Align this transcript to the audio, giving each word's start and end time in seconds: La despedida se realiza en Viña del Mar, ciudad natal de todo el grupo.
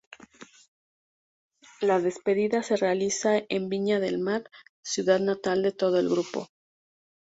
La 1.79 1.99
despedida 2.01 2.63
se 2.63 2.75
realiza 2.75 3.37
en 3.49 3.69
Viña 3.69 3.99
del 3.99 4.17
Mar, 4.17 4.49
ciudad 4.81 5.19
natal 5.19 5.61
de 5.61 5.73
todo 5.73 5.99
el 5.99 6.09
grupo. 6.09 6.49